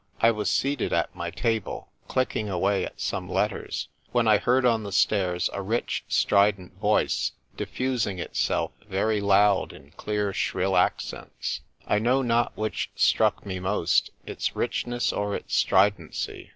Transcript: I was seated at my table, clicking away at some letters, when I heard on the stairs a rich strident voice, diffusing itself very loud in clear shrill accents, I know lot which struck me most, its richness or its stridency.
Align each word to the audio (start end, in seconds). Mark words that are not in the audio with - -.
I 0.19 0.31
was 0.31 0.49
seated 0.49 0.91
at 0.93 1.15
my 1.15 1.29
table, 1.29 1.89
clicking 2.07 2.49
away 2.49 2.83
at 2.87 2.99
some 2.99 3.29
letters, 3.29 3.87
when 4.11 4.27
I 4.27 4.39
heard 4.39 4.65
on 4.65 4.81
the 4.81 4.91
stairs 4.91 5.47
a 5.53 5.61
rich 5.61 6.03
strident 6.07 6.73
voice, 6.79 7.33
diffusing 7.55 8.17
itself 8.17 8.71
very 8.89 9.21
loud 9.21 9.73
in 9.73 9.91
clear 9.91 10.33
shrill 10.33 10.75
accents, 10.75 11.61
I 11.85 11.99
know 11.99 12.19
lot 12.19 12.53
which 12.57 12.89
struck 12.95 13.45
me 13.45 13.59
most, 13.59 14.09
its 14.25 14.55
richness 14.55 15.13
or 15.13 15.35
its 15.35 15.55
stridency. 15.55 16.49